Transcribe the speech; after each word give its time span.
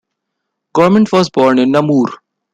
Gourmet 0.73 1.03
was 1.11 1.29
born 1.29 1.59
in 1.59 1.69
Namur. 1.69 2.07